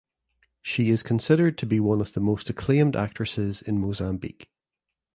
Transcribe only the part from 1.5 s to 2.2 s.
to be one of the